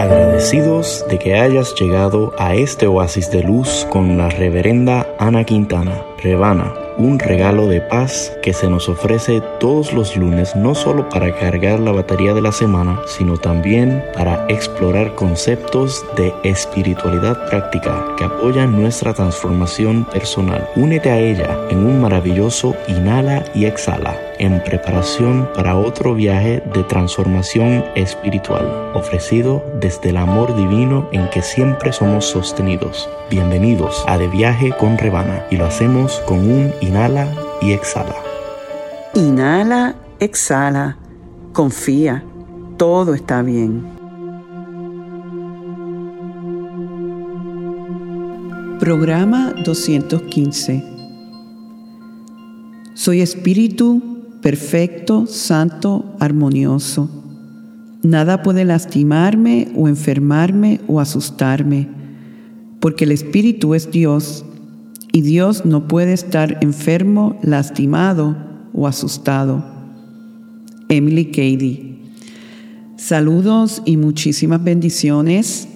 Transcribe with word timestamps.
Agradecidos 0.00 1.04
de 1.10 1.18
que 1.18 1.34
hayas 1.34 1.74
llegado 1.74 2.32
a 2.38 2.54
este 2.54 2.86
oasis 2.86 3.30
de 3.30 3.42
luz 3.42 3.86
con 3.90 4.16
la 4.16 4.30
reverenda 4.30 5.06
Ana 5.18 5.44
Quintana, 5.44 5.92
Rebana 6.22 6.74
un 7.00 7.18
regalo 7.18 7.66
de 7.66 7.80
paz 7.80 8.36
que 8.42 8.52
se 8.52 8.68
nos 8.68 8.88
ofrece 8.90 9.40
todos 9.58 9.94
los 9.94 10.16
lunes 10.16 10.54
no 10.54 10.74
solo 10.74 11.08
para 11.08 11.34
cargar 11.34 11.80
la 11.80 11.92
batería 11.92 12.34
de 12.34 12.42
la 12.42 12.52
semana, 12.52 13.00
sino 13.06 13.38
también 13.38 14.04
para 14.14 14.44
explorar 14.48 15.14
conceptos 15.14 16.04
de 16.16 16.32
espiritualidad 16.44 17.48
práctica 17.48 18.04
que 18.18 18.24
apoyan 18.24 18.78
nuestra 18.78 19.14
transformación 19.14 20.04
personal. 20.04 20.68
Únete 20.76 21.10
a 21.10 21.18
ella 21.18 21.56
en 21.70 21.86
un 21.86 22.00
maravilloso 22.00 22.76
inhala 22.86 23.44
y 23.54 23.64
exhala 23.64 24.14
en 24.38 24.62
preparación 24.64 25.48
para 25.54 25.76
otro 25.76 26.14
viaje 26.14 26.62
de 26.72 26.82
transformación 26.84 27.84
espiritual, 27.94 28.92
ofrecido 28.94 29.62
desde 29.80 30.10
el 30.10 30.16
amor 30.16 30.56
divino 30.56 31.08
en 31.12 31.28
que 31.28 31.42
siempre 31.42 31.92
somos 31.92 32.24
sostenidos. 32.24 33.08
Bienvenidos 33.28 34.02
a 34.08 34.16
De 34.16 34.28
Viaje 34.28 34.72
con 34.78 34.96
Rebana 34.96 35.44
y 35.50 35.56
lo 35.56 35.66
hacemos 35.66 36.09
con 36.26 36.38
un 36.38 36.72
inhala 36.80 37.28
y 37.60 37.72
exhala. 37.72 38.14
Inhala, 39.14 39.94
exhala, 40.18 40.96
confía, 41.52 42.24
todo 42.76 43.14
está 43.14 43.42
bien. 43.42 43.84
Programa 48.78 49.52
215. 49.64 50.84
Soy 52.94 53.20
espíritu 53.20 54.02
perfecto, 54.40 55.26
santo, 55.26 56.16
armonioso. 56.18 57.08
Nada 58.02 58.42
puede 58.42 58.64
lastimarme 58.64 59.72
o 59.76 59.86
enfermarme 59.86 60.80
o 60.88 61.00
asustarme, 61.00 61.88
porque 62.80 63.04
el 63.04 63.12
espíritu 63.12 63.74
es 63.74 63.90
Dios 63.90 64.44
y 65.12 65.22
Dios 65.22 65.64
no 65.64 65.88
puede 65.88 66.12
estar 66.12 66.58
enfermo, 66.60 67.38
lastimado 67.42 68.36
o 68.72 68.86
asustado. 68.86 69.64
Emily 70.88 71.26
Cady. 71.26 71.98
Saludos 72.96 73.82
y 73.84 73.96
muchísimas 73.96 74.62
bendiciones. 74.62 75.68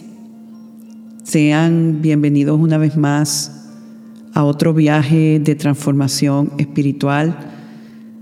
Sean 1.24 2.00
bienvenidos 2.00 2.60
una 2.60 2.78
vez 2.78 2.96
más 2.96 3.70
a 4.34 4.44
otro 4.44 4.74
viaje 4.74 5.40
de 5.40 5.54
transformación 5.54 6.52
espiritual. 6.58 7.36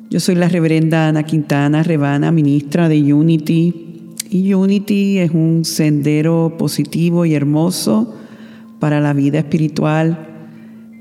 Yo 0.09 0.21
soy 0.21 0.35
la 0.35 0.49
reverenda 0.49 1.09
Ana 1.09 1.25
Quintana 1.25 1.83
Rebana, 1.83 2.31
ministra 2.31 2.89
de 2.89 3.13
Unity. 3.13 4.15
Y 4.31 4.55
Unity 4.55 5.19
es 5.19 5.31
un 5.33 5.65
sendero 5.65 6.55
positivo 6.59 7.27
y 7.27 7.35
hermoso 7.35 8.15
para 8.79 9.01
la 9.01 9.13
vida 9.13 9.41
espiritual 9.41 10.32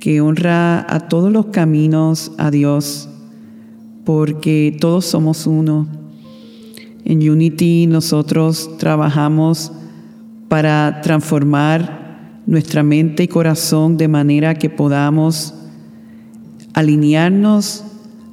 que 0.02 0.20
honra 0.20 0.84
a 0.94 1.08
todos 1.08 1.32
los 1.32 1.46
caminos 1.48 2.32
a 2.40 2.50
Dios, 2.50 3.08
porque 4.04 4.76
todos 4.82 5.06
somos 5.06 5.46
uno. 5.46 5.88
En 7.06 7.30
Unity 7.30 7.86
nosotros 7.86 8.78
trabajamos 8.80 9.72
para 10.50 11.02
transformar 11.04 12.42
nuestra 12.48 12.82
mente 12.82 13.24
y 13.24 13.28
corazón 13.28 13.98
de 13.98 14.08
manera 14.08 14.56
que 14.56 14.72
podamos 14.72 15.54
alinearnos 16.74 17.84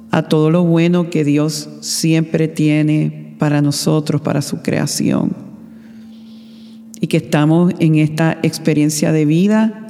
a 0.09 0.23
todo 0.23 0.49
lo 0.49 0.63
bueno 0.63 1.11
que 1.11 1.23
Dios 1.23 1.69
siempre 1.81 2.47
tiene 2.47 3.35
para 3.37 3.61
nosotros, 3.61 4.21
para 4.21 4.41
su 4.41 4.63
creación. 4.63 5.33
Y 6.99 7.05
que 7.05 7.17
estamos 7.17 7.73
en 7.77 7.93
esta 7.93 8.39
experiencia 8.41 9.11
de 9.11 9.25
vida 9.25 9.85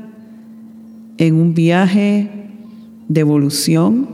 en 1.20 1.36
un 1.36 1.54
viaje 1.54 2.30
de 3.10 3.20
evolución 3.20 4.08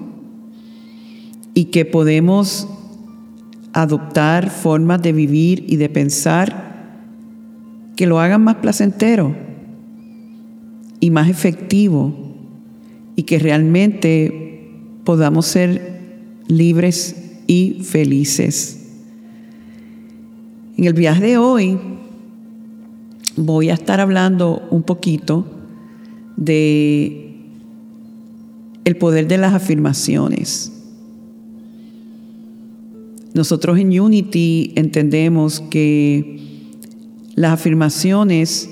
y 1.53 1.65
que 1.65 1.85
podemos 1.85 2.67
adoptar 3.73 4.49
formas 4.49 5.01
de 5.03 5.13
vivir 5.13 5.63
y 5.67 5.75
de 5.77 5.87
pensar 5.87 6.65
que 7.95 8.07
lo 8.07 8.19
hagan 8.19 8.43
más 8.43 8.55
placentero 8.55 9.35
y 10.99 11.11
más 11.11 11.29
efectivo 11.29 12.13
y 13.15 13.23
que 13.23 13.37
realmente 13.37 14.67
podamos 15.03 15.45
ser 15.45 16.01
libres 16.47 17.15
y 17.45 17.81
felices. 17.83 18.81
En 20.75 20.85
el 20.85 20.93
viaje 20.93 21.23
de 21.23 21.37
hoy 21.37 21.77
voy 23.37 23.69
a 23.69 23.75
estar 23.75 23.99
hablando 23.99 24.63
un 24.71 24.81
poquito 24.81 25.54
de 26.37 27.25
el 28.85 28.97
poder 28.97 29.27
de 29.27 29.37
las 29.37 29.53
afirmaciones. 29.53 30.71
Nosotros 33.33 33.77
en 33.79 33.99
Unity 33.99 34.71
entendemos 34.75 35.59
que 35.59 36.39
las 37.35 37.51
afirmaciones 37.51 38.69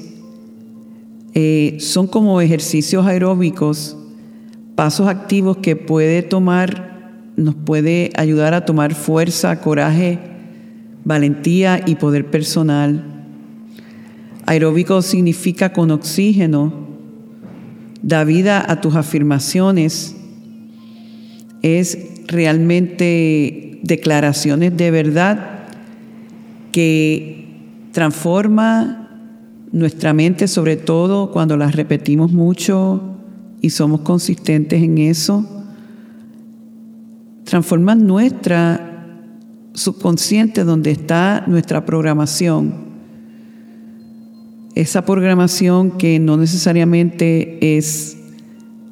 eh, 1.33 1.77
son 1.79 2.07
como 2.07 2.39
ejercicios 2.39 3.05
aeróbicos, 3.05 3.97
pasos 4.75 5.07
activos 5.07 5.57
que 5.57 5.75
puede 5.75 6.21
tomar, 6.21 7.21
nos 7.35 7.55
puede 7.55 8.11
ayudar 8.15 8.53
a 8.53 8.65
tomar 8.65 8.93
fuerza, 8.93 9.59
coraje, 9.59 10.19
valentía 11.03 11.81
y 11.85 11.95
poder 11.95 12.29
personal. 12.29 13.03
Aeróbico 14.45 15.01
significa 15.01 15.73
con 15.73 15.91
oxígeno, 15.91 16.92
da 18.03 18.23
vida 18.25 18.63
a 18.69 18.81
tus 18.81 18.95
afirmaciones, 18.95 20.15
es 21.61 21.97
realmente 22.27 23.79
declaraciones 23.81 24.75
de 24.77 24.91
verdad 24.91 25.65
que 26.71 27.47
transforma 27.91 29.09
nuestra 29.71 30.13
mente, 30.13 30.47
sobre 30.47 30.75
todo 30.75 31.31
cuando 31.31 31.57
las 31.57 31.75
repetimos 31.75 32.31
mucho 32.31 33.01
y 33.61 33.69
somos 33.69 34.01
consistentes 34.01 34.83
en 34.83 34.97
eso, 34.97 35.47
transforman 37.45 38.05
nuestra 38.05 39.07
subconsciente 39.73 40.63
donde 40.63 40.91
está 40.91 41.45
nuestra 41.47 41.85
programación 41.85 42.92
esa 44.75 45.05
programación 45.05 45.91
que 45.91 46.19
no 46.19 46.37
necesariamente 46.37 47.77
es 47.77 48.17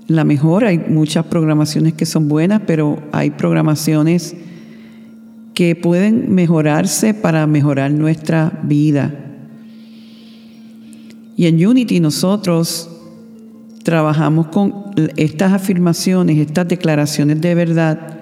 la 0.07 0.23
mejor, 0.23 0.65
hay 0.65 0.77
muchas 0.77 1.25
programaciones 1.25 1.93
que 1.93 2.05
son 2.05 2.27
buenas, 2.27 2.61
pero 2.67 3.01
hay 3.11 3.31
programaciones 3.31 4.35
que 5.53 5.75
pueden 5.75 6.33
mejorarse 6.33 7.13
para 7.13 7.47
mejorar 7.47 7.91
nuestra 7.91 8.59
vida. 8.63 9.13
Y 11.35 11.47
en 11.47 11.65
Unity 11.65 11.99
nosotros 11.99 12.89
trabajamos 13.83 14.47
con 14.47 14.91
estas 15.17 15.53
afirmaciones, 15.53 16.37
estas 16.37 16.67
declaraciones 16.67 17.41
de 17.41 17.55
verdad 17.55 18.19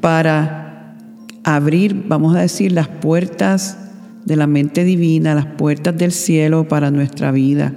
para 0.00 0.96
abrir, 1.44 2.04
vamos 2.06 2.36
a 2.36 2.40
decir, 2.40 2.72
las 2.72 2.88
puertas 2.88 3.89
de 4.30 4.36
la 4.36 4.46
mente 4.46 4.84
divina, 4.84 5.34
las 5.34 5.46
puertas 5.46 5.98
del 5.98 6.12
cielo 6.12 6.68
para 6.68 6.92
nuestra 6.92 7.32
vida. 7.32 7.74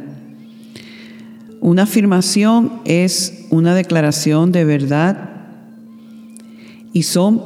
Una 1.62 1.84
afirmación 1.84 2.74
es 2.86 3.48
una 3.50 3.74
declaración 3.74 4.52
de 4.52 4.64
verdad 4.64 5.32
y 6.94 7.04
son 7.04 7.42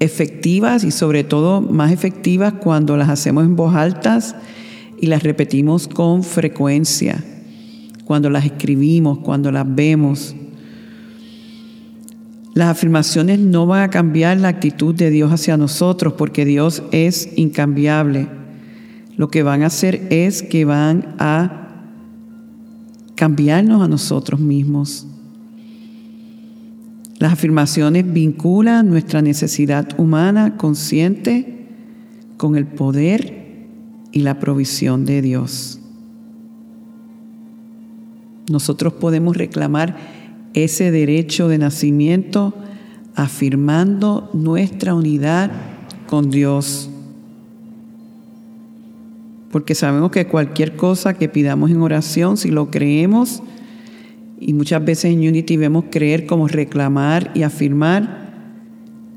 efectivas 0.00 0.82
y 0.82 0.90
sobre 0.90 1.22
todo 1.22 1.60
más 1.60 1.92
efectivas 1.92 2.54
cuando 2.54 2.96
las 2.96 3.08
hacemos 3.08 3.44
en 3.44 3.54
voz 3.54 3.76
alta 3.76 4.18
y 5.00 5.06
las 5.06 5.22
repetimos 5.22 5.86
con 5.86 6.24
frecuencia, 6.24 7.22
cuando 8.04 8.30
las 8.30 8.44
escribimos, 8.44 9.18
cuando 9.18 9.52
las 9.52 9.64
vemos. 9.72 10.34
Las 12.58 12.70
afirmaciones 12.70 13.38
no 13.38 13.66
van 13.66 13.84
a 13.84 13.88
cambiar 13.88 14.36
la 14.38 14.48
actitud 14.48 14.92
de 14.92 15.10
Dios 15.10 15.30
hacia 15.30 15.56
nosotros 15.56 16.14
porque 16.14 16.44
Dios 16.44 16.82
es 16.90 17.28
incambiable. 17.36 18.26
Lo 19.16 19.28
que 19.28 19.44
van 19.44 19.62
a 19.62 19.66
hacer 19.66 20.08
es 20.10 20.42
que 20.42 20.64
van 20.64 21.14
a 21.20 21.68
cambiarnos 23.14 23.80
a 23.80 23.86
nosotros 23.86 24.40
mismos. 24.40 25.06
Las 27.20 27.34
afirmaciones 27.34 28.12
vinculan 28.12 28.88
nuestra 28.88 29.22
necesidad 29.22 29.96
humana 29.96 30.56
consciente 30.56 31.68
con 32.38 32.56
el 32.56 32.66
poder 32.66 33.66
y 34.10 34.22
la 34.22 34.40
provisión 34.40 35.04
de 35.04 35.22
Dios. 35.22 35.78
Nosotros 38.50 38.94
podemos 38.94 39.36
reclamar 39.36 40.17
ese 40.54 40.90
derecho 40.90 41.48
de 41.48 41.58
nacimiento 41.58 42.54
afirmando 43.14 44.30
nuestra 44.32 44.94
unidad 44.94 45.50
con 46.06 46.30
Dios. 46.30 46.90
porque 49.50 49.74
sabemos 49.74 50.10
que 50.10 50.26
cualquier 50.26 50.76
cosa 50.76 51.14
que 51.14 51.28
pidamos 51.28 51.70
en 51.70 51.80
oración, 51.80 52.36
si 52.36 52.50
lo 52.50 52.70
creemos, 52.70 53.42
y 54.38 54.52
muchas 54.52 54.84
veces 54.84 55.06
en 55.06 55.20
Unity 55.20 55.56
vemos 55.56 55.86
creer 55.90 56.26
como 56.26 56.48
reclamar 56.48 57.30
y 57.34 57.42
afirmar 57.42 58.28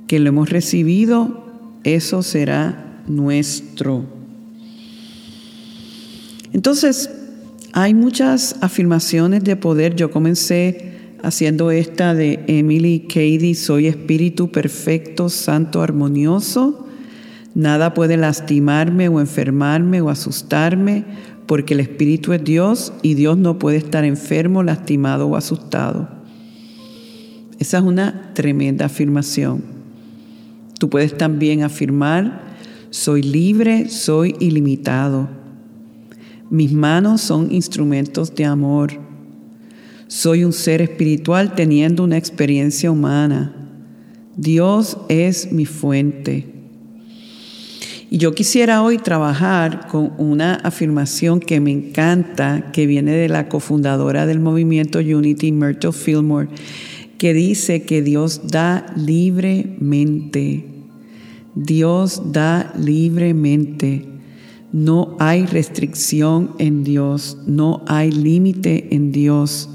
que 0.07 0.19
lo 0.19 0.29
hemos 0.29 0.49
recibido, 0.49 1.45
eso 1.83 2.23
será 2.23 3.01
nuestro. 3.07 4.05
Entonces, 6.53 7.09
hay 7.73 7.93
muchas 7.93 8.57
afirmaciones 8.61 9.43
de 9.43 9.55
poder. 9.55 9.95
Yo 9.95 10.11
comencé 10.11 10.90
haciendo 11.23 11.71
esta 11.71 12.13
de 12.13 12.43
Emily 12.47 13.07
Cady, 13.07 13.55
soy 13.55 13.87
espíritu 13.87 14.51
perfecto, 14.51 15.29
santo, 15.29 15.81
armonioso. 15.81 16.87
Nada 17.53 17.93
puede 17.93 18.17
lastimarme 18.17 19.09
o 19.09 19.19
enfermarme 19.19 20.01
o 20.01 20.09
asustarme 20.09 21.05
porque 21.45 21.73
el 21.73 21.81
espíritu 21.81 22.33
es 22.33 22.43
Dios 22.43 22.93
y 23.01 23.13
Dios 23.15 23.37
no 23.37 23.59
puede 23.59 23.77
estar 23.77 24.05
enfermo, 24.05 24.63
lastimado 24.63 25.27
o 25.27 25.35
asustado. 25.35 26.07
Esa 27.59 27.77
es 27.77 27.83
una 27.83 28.31
tremenda 28.33 28.85
afirmación. 28.85 29.63
Tú 30.79 30.89
puedes 30.89 31.17
también 31.17 31.63
afirmar, 31.63 32.55
soy 32.89 33.21
libre, 33.21 33.89
soy 33.89 34.35
ilimitado. 34.39 35.29
Mis 36.49 36.71
manos 36.71 37.21
son 37.21 37.51
instrumentos 37.51 38.33
de 38.33 38.45
amor. 38.45 39.10
Soy 40.11 40.43
un 40.43 40.51
ser 40.51 40.81
espiritual 40.81 41.55
teniendo 41.55 42.03
una 42.03 42.17
experiencia 42.17 42.91
humana. 42.91 43.55
Dios 44.35 44.97
es 45.07 45.53
mi 45.53 45.65
fuente. 45.65 46.47
Y 48.09 48.17
yo 48.17 48.35
quisiera 48.35 48.83
hoy 48.83 48.97
trabajar 48.97 49.87
con 49.87 50.11
una 50.17 50.55
afirmación 50.55 51.39
que 51.39 51.61
me 51.61 51.71
encanta, 51.71 52.73
que 52.73 52.87
viene 52.87 53.13
de 53.13 53.29
la 53.29 53.47
cofundadora 53.47 54.25
del 54.25 54.41
movimiento 54.41 54.99
Unity, 54.99 55.53
Myrtle 55.53 55.93
Fillmore, 55.93 56.49
que 57.17 57.33
dice 57.33 57.83
que 57.83 58.01
Dios 58.01 58.41
da 58.49 58.87
libremente. 58.97 60.65
Dios 61.55 62.33
da 62.33 62.73
libremente. 62.77 64.03
No 64.73 65.15
hay 65.19 65.45
restricción 65.45 66.51
en 66.59 66.83
Dios, 66.83 67.37
no 67.47 67.81
hay 67.87 68.11
límite 68.11 68.93
en 68.93 69.13
Dios. 69.13 69.69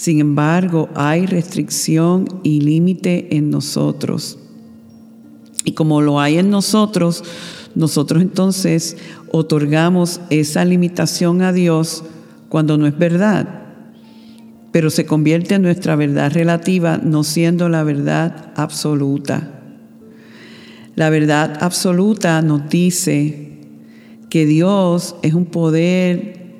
Sin 0.00 0.18
embargo, 0.18 0.88
hay 0.94 1.26
restricción 1.26 2.26
y 2.42 2.62
límite 2.62 3.36
en 3.36 3.50
nosotros. 3.50 4.38
Y 5.66 5.72
como 5.72 6.00
lo 6.00 6.18
hay 6.20 6.38
en 6.38 6.48
nosotros, 6.48 7.22
nosotros 7.74 8.22
entonces 8.22 8.96
otorgamos 9.30 10.22
esa 10.30 10.64
limitación 10.64 11.42
a 11.42 11.52
Dios 11.52 12.02
cuando 12.48 12.78
no 12.78 12.86
es 12.86 12.96
verdad, 12.96 13.66
pero 14.72 14.88
se 14.88 15.04
convierte 15.04 15.56
en 15.56 15.62
nuestra 15.64 15.96
verdad 15.96 16.32
relativa, 16.32 16.96
no 16.96 17.22
siendo 17.22 17.68
la 17.68 17.84
verdad 17.84 18.54
absoluta. 18.56 19.60
La 20.94 21.10
verdad 21.10 21.58
absoluta 21.60 22.40
nos 22.40 22.70
dice 22.70 23.58
que 24.30 24.46
Dios 24.46 25.16
es 25.20 25.34
un 25.34 25.44
poder 25.44 26.56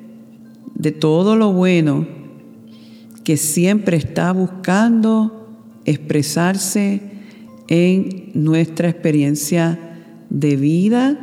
de 0.75 0.91
todo 0.91 1.35
lo 1.35 1.53
bueno 1.53 2.20
que 3.23 3.37
siempre 3.37 3.97
está 3.97 4.31
buscando 4.31 5.47
expresarse 5.85 7.01
en 7.67 8.31
nuestra 8.33 8.89
experiencia 8.89 9.79
de 10.29 10.55
vida 10.55 11.19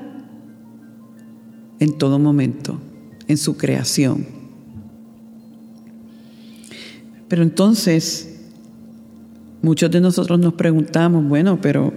en 1.80 1.98
todo 1.98 2.18
momento, 2.18 2.80
en 3.26 3.36
su 3.36 3.56
creación. 3.56 4.26
Pero 7.28 7.42
entonces, 7.42 8.40
muchos 9.62 9.90
de 9.90 10.00
nosotros 10.00 10.38
nos 10.38 10.54
preguntamos, 10.54 11.28
bueno, 11.28 11.60
pero 11.60 11.92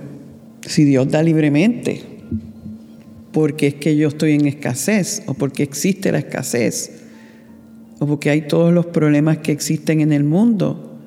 si 0.62 0.83
Dios 0.83 1.09
da 1.09 1.24
libremente, 1.24 2.04
¿por 3.31 3.56
qué 3.56 3.68
es 3.68 3.75
que 3.75 3.95
yo 3.95 4.09
estoy 4.09 4.33
en 4.33 4.47
escasez 4.47 5.24
o 5.27 5.33
por 5.33 5.51
qué 5.51 5.63
existe 5.63 6.12
la 6.12 6.19
escasez? 6.19 7.00
O 8.01 8.07
porque 8.07 8.31
hay 8.31 8.42
todos 8.48 8.74
los 8.74 8.88
problemas 8.88 9.38
que 9.38 9.51
existen 9.51 10.01
en 10.01 10.12
el 10.12 10.24
mundo 10.24 10.98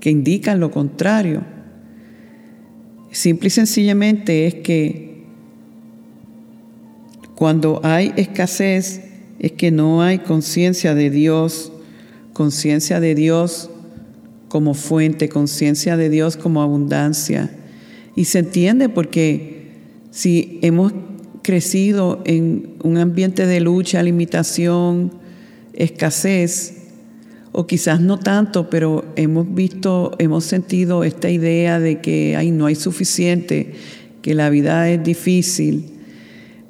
que 0.00 0.08
indican 0.08 0.60
lo 0.60 0.70
contrario. 0.70 1.42
Simple 3.10 3.48
y 3.48 3.50
sencillamente 3.50 4.46
es 4.46 4.54
que 4.54 5.24
cuando 7.34 7.82
hay 7.84 8.14
escasez 8.16 9.02
es 9.38 9.52
que 9.52 9.70
no 9.70 10.00
hay 10.00 10.20
conciencia 10.20 10.94
de 10.94 11.10
Dios, 11.10 11.70
conciencia 12.32 12.98
de 12.98 13.14
Dios 13.14 13.68
como 14.48 14.72
fuente, 14.72 15.28
conciencia 15.28 15.98
de 15.98 16.08
Dios 16.08 16.38
como 16.38 16.62
abundancia. 16.62 17.50
Y 18.16 18.24
se 18.24 18.38
entiende 18.38 18.88
porque 18.88 19.66
si 20.10 20.60
hemos 20.62 20.94
crecido 21.42 22.22
en 22.24 22.70
un 22.82 22.96
ambiente 22.96 23.44
de 23.44 23.60
lucha, 23.60 24.02
limitación, 24.02 25.17
escasez, 25.78 26.74
o 27.52 27.66
quizás 27.66 28.00
no 28.00 28.18
tanto, 28.18 28.68
pero 28.68 29.04
hemos 29.16 29.52
visto, 29.54 30.14
hemos 30.18 30.44
sentido 30.44 31.04
esta 31.04 31.30
idea 31.30 31.80
de 31.80 32.00
que 32.00 32.36
ay, 32.36 32.50
no 32.50 32.66
hay 32.66 32.74
suficiente, 32.74 33.72
que 34.20 34.34
la 34.34 34.50
vida 34.50 34.90
es 34.90 35.02
difícil, 35.02 35.86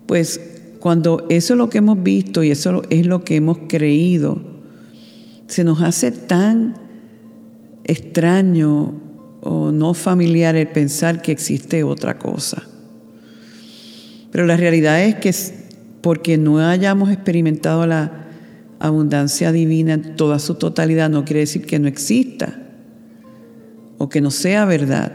pues 0.06 0.40
cuando 0.78 1.26
eso 1.30 1.54
es 1.54 1.58
lo 1.58 1.70
que 1.70 1.78
hemos 1.78 2.02
visto 2.02 2.44
y 2.44 2.50
eso 2.50 2.82
es 2.90 3.06
lo 3.06 3.24
que 3.24 3.36
hemos 3.36 3.58
creído, 3.66 4.40
se 5.48 5.64
nos 5.64 5.82
hace 5.82 6.12
tan 6.12 6.76
extraño 7.84 8.94
o 9.40 9.72
no 9.72 9.94
familiar 9.94 10.54
el 10.54 10.68
pensar 10.68 11.22
que 11.22 11.32
existe 11.32 11.82
otra 11.82 12.18
cosa. 12.18 12.62
Pero 14.30 14.46
la 14.46 14.58
realidad 14.58 15.02
es 15.02 15.14
que 15.16 15.34
porque 16.02 16.36
no 16.36 16.60
hayamos 16.60 17.10
experimentado 17.10 17.86
la 17.86 18.27
abundancia 18.80 19.52
divina 19.52 19.94
en 19.94 20.16
toda 20.16 20.38
su 20.38 20.54
totalidad 20.54 21.10
no 21.10 21.24
quiere 21.24 21.40
decir 21.40 21.66
que 21.66 21.78
no 21.78 21.88
exista 21.88 22.58
o 23.98 24.08
que 24.08 24.20
no 24.20 24.30
sea 24.30 24.64
verdad. 24.64 25.12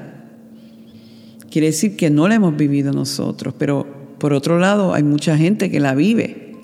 Quiere 1.50 1.68
decir 1.68 1.96
que 1.96 2.10
no 2.10 2.28
la 2.28 2.36
hemos 2.36 2.58
vivido 2.58 2.92
nosotros, 2.92 3.54
pero 3.58 3.88
por 4.18 4.34
otro 4.34 4.60
lado 4.60 4.94
hay 4.94 5.04
mucha 5.04 5.38
gente 5.38 5.70
que 5.70 5.80
la 5.80 5.96
vive. 5.96 6.56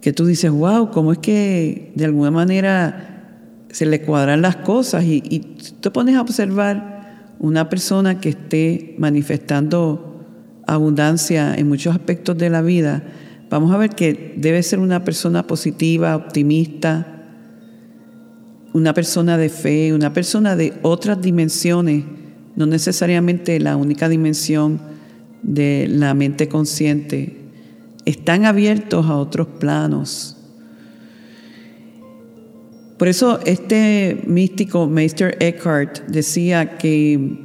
Que 0.00 0.12
tú 0.12 0.26
dices, 0.26 0.50
wow, 0.50 0.90
¿cómo 0.90 1.12
es 1.12 1.18
que 1.18 1.92
de 1.94 2.04
alguna 2.04 2.30
manera 2.30 3.60
se 3.70 3.86
le 3.86 4.02
cuadran 4.02 4.42
las 4.42 4.56
cosas? 4.56 5.04
Y, 5.04 5.22
y 5.28 5.40
te 5.80 5.90
pones 5.90 6.16
a 6.16 6.20
observar 6.20 7.34
una 7.38 7.68
persona 7.68 8.20
que 8.20 8.30
esté 8.30 8.94
manifestando 8.98 10.24
abundancia 10.66 11.54
en 11.54 11.68
muchos 11.68 11.94
aspectos 11.94 12.38
de 12.38 12.50
la 12.50 12.62
vida, 12.62 13.02
vamos 13.50 13.72
a 13.72 13.78
ver 13.78 13.90
que 13.90 14.34
debe 14.36 14.62
ser 14.62 14.78
una 14.78 15.04
persona 15.04 15.46
positiva, 15.46 16.16
optimista, 16.16 17.14
una 18.72 18.92
persona 18.92 19.38
de 19.38 19.48
fe, 19.48 19.92
una 19.92 20.12
persona 20.12 20.56
de 20.56 20.74
otras 20.82 21.22
dimensiones, 21.22 22.04
no 22.56 22.66
necesariamente 22.66 23.60
la 23.60 23.76
única 23.76 24.08
dimensión 24.08 24.80
de 25.42 25.86
la 25.88 26.14
mente 26.14 26.48
consciente. 26.48 27.36
Están 28.04 28.44
abiertos 28.44 29.06
a 29.06 29.16
otros 29.16 29.46
planos. 29.46 30.36
Por 32.98 33.08
eso 33.08 33.40
este 33.44 34.22
místico 34.26 34.86
Meister 34.86 35.36
Eckhart 35.40 36.06
decía 36.08 36.76
que 36.76 37.38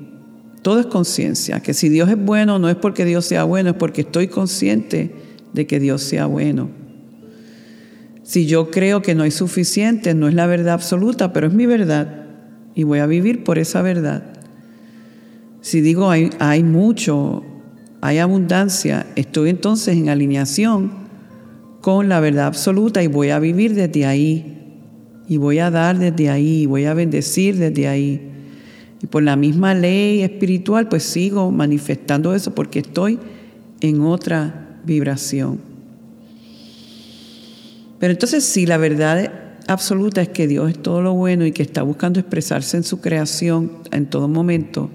todo 0.61 0.79
es 0.79 0.87
conciencia, 0.87 1.59
que 1.59 1.73
si 1.73 1.89
Dios 1.89 2.09
es 2.09 2.17
bueno 2.17 2.59
no 2.59 2.69
es 2.69 2.75
porque 2.75 3.05
Dios 3.05 3.25
sea 3.25 3.43
bueno, 3.43 3.71
es 3.71 3.75
porque 3.75 4.01
estoy 4.01 4.27
consciente 4.27 5.28
de 5.53 5.67
que 5.67 5.79
Dios 5.79 6.01
sea 6.01 6.25
bueno. 6.25 6.69
Si 8.23 8.45
yo 8.45 8.69
creo 8.69 9.01
que 9.01 9.15
no 9.15 9.23
hay 9.23 9.31
suficiente, 9.31 10.13
no 10.13 10.27
es 10.27 10.35
la 10.35 10.45
verdad 10.45 10.73
absoluta, 10.75 11.33
pero 11.33 11.47
es 11.47 11.53
mi 11.53 11.65
verdad 11.65 12.27
y 12.75 12.83
voy 12.83 12.99
a 12.99 13.07
vivir 13.07 13.43
por 13.43 13.57
esa 13.57 13.81
verdad. 13.81 14.23
Si 15.61 15.81
digo 15.81 16.09
hay, 16.09 16.29
hay 16.39 16.63
mucho, 16.63 17.43
hay 18.01 18.19
abundancia, 18.19 19.07
estoy 19.15 19.49
entonces 19.49 19.97
en 19.97 20.09
alineación 20.09 20.91
con 21.81 22.07
la 22.07 22.19
verdad 22.19 22.45
absoluta 22.45 23.03
y 23.03 23.07
voy 23.07 23.29
a 23.31 23.39
vivir 23.39 23.73
desde 23.73 24.05
ahí. 24.05 24.55
Y 25.27 25.37
voy 25.37 25.59
a 25.59 25.69
dar 25.69 25.99
desde 25.99 26.29
ahí, 26.29 26.65
voy 26.65 26.85
a 26.85 26.93
bendecir 26.93 27.57
desde 27.57 27.87
ahí. 27.87 28.31
Y 29.01 29.07
por 29.07 29.23
la 29.23 29.35
misma 29.35 29.73
ley 29.73 30.21
espiritual, 30.21 30.87
pues 30.87 31.03
sigo 31.03 31.51
manifestando 31.51 32.33
eso 32.33 32.55
porque 32.55 32.79
estoy 32.79 33.19
en 33.81 34.01
otra 34.01 34.68
vibración. 34.89 35.59
Pero 37.99 38.11
entonces 38.11 38.43
si 38.43 38.65
la 38.65 38.77
verdad 38.77 39.31
absoluta 39.67 40.21
es 40.21 40.29
que 40.29 40.47
Dios 40.47 40.71
es 40.71 40.81
todo 40.81 41.01
lo 41.01 41.13
bueno 41.13 41.45
y 41.45 41.51
que 41.51 41.63
está 41.63 41.83
buscando 41.83 42.19
expresarse 42.19 42.75
en 42.75 42.83
su 42.83 42.99
creación 42.99 43.71
en 43.91 44.07
todo 44.07 44.27
momento, 44.27 44.89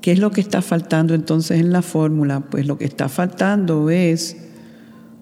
¿Qué 0.00 0.12
es 0.12 0.20
lo 0.20 0.30
que 0.30 0.40
está 0.40 0.62
faltando 0.62 1.14
entonces 1.14 1.60
en 1.60 1.70
la 1.70 1.82
fórmula? 1.82 2.40
Pues 2.40 2.66
lo 2.66 2.78
que 2.78 2.84
está 2.84 3.08
faltando 3.08 3.90
es 3.90 4.36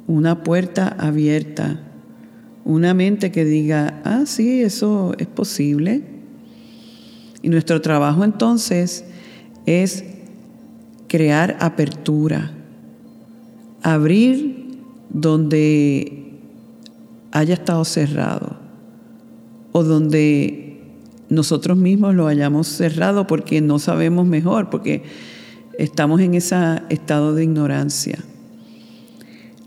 una 0.07 0.45
puerta 0.45 0.95
abierta, 0.99 1.81
una 2.65 2.95
mente 2.95 3.33
que 3.33 3.45
diga, 3.45 4.01
ah, 4.05 4.25
sí, 4.27 4.63
eso 4.63 5.15
es 5.19 5.27
posible. 5.27 6.03
Y 7.43 7.49
nuestro 7.49 7.81
trabajo 7.81 8.23
entonces 8.23 9.05
es 9.65 10.05
crear 11.09 11.57
apertura, 11.59 12.53
abrir 13.95 14.67
donde 15.11 16.33
haya 17.31 17.55
estado 17.55 17.85
cerrado 17.85 18.57
o 19.71 19.85
donde 19.85 20.81
nosotros 21.29 21.77
mismos 21.77 22.17
lo 22.17 22.27
hayamos 22.27 22.67
cerrado 22.67 23.29
porque 23.29 23.61
no 23.61 23.79
sabemos 23.79 24.27
mejor, 24.27 24.71
porque 24.71 25.05
estamos 25.79 26.21
en 26.21 26.35
ese 26.35 26.57
estado 26.89 27.33
de 27.37 27.45
ignorancia. 27.45 28.19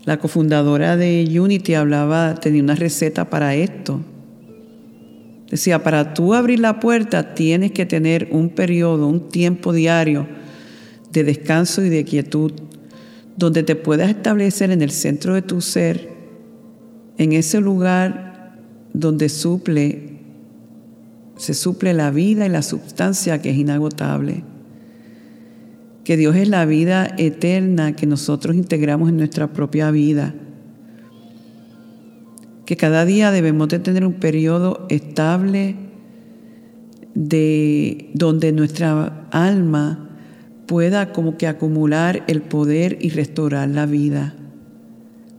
La 0.04 0.18
cofundadora 0.18 0.98
de 0.98 1.40
Unity 1.40 1.72
hablaba, 1.72 2.34
tenía 2.34 2.62
una 2.62 2.74
receta 2.74 3.30
para 3.30 3.54
esto. 3.54 4.00
Decía, 5.50 5.82
para 5.82 6.12
tú 6.12 6.34
abrir 6.34 6.60
la 6.60 6.78
puerta 6.78 7.34
tienes 7.34 7.72
que 7.72 7.86
tener 7.86 8.28
un 8.32 8.50
periodo, 8.50 9.06
un 9.06 9.30
tiempo 9.30 9.72
diario 9.72 10.28
de 11.10 11.24
descanso 11.24 11.82
y 11.82 11.88
de 11.88 12.04
quietud, 12.04 12.52
donde 13.40 13.62
te 13.62 13.74
puedas 13.74 14.10
establecer 14.10 14.70
en 14.70 14.82
el 14.82 14.90
centro 14.90 15.34
de 15.34 15.40
tu 15.40 15.62
ser, 15.62 16.10
en 17.16 17.32
ese 17.32 17.58
lugar 17.58 18.54
donde 18.92 19.30
suple, 19.30 20.18
se 21.36 21.54
suple 21.54 21.94
la 21.94 22.10
vida 22.10 22.44
y 22.44 22.50
la 22.50 22.60
sustancia 22.60 23.40
que 23.40 23.48
es 23.50 23.56
inagotable. 23.56 24.44
Que 26.04 26.18
Dios 26.18 26.36
es 26.36 26.48
la 26.50 26.66
vida 26.66 27.14
eterna 27.16 27.96
que 27.96 28.06
nosotros 28.06 28.56
integramos 28.56 29.08
en 29.08 29.16
nuestra 29.16 29.46
propia 29.54 29.90
vida. 29.90 30.34
Que 32.66 32.76
cada 32.76 33.06
día 33.06 33.30
debemos 33.30 33.68
de 33.68 33.78
tener 33.78 34.04
un 34.04 34.14
periodo 34.14 34.86
estable 34.90 35.76
de 37.14 38.10
donde 38.12 38.52
nuestra 38.52 39.28
alma 39.30 40.09
pueda 40.70 41.12
como 41.12 41.36
que 41.36 41.48
acumular 41.48 42.22
el 42.28 42.42
poder 42.42 42.96
y 43.00 43.10
restaurar 43.10 43.68
la 43.70 43.86
vida. 43.86 44.36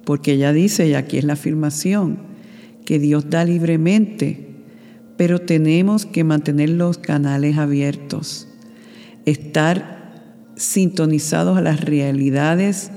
Porque 0.03 0.33
ella 0.33 0.51
dice, 0.51 0.89
y 0.89 0.93
aquí 0.93 1.17
es 1.17 1.23
la 1.23 1.33
afirmación, 1.33 2.19
que 2.83 2.99
Dios 2.99 3.29
da 3.29 3.45
libremente, 3.45 4.49
pero 5.15 5.39
tenemos 5.39 6.05
que 6.05 6.25
mantener 6.25 6.71
los 6.71 6.97
canales 6.97 7.57
abiertos, 7.57 8.49
estar 9.25 10.11
sintonizados 10.57 11.57
a 11.57 11.61
las 11.61 11.79
realidades 11.79 12.91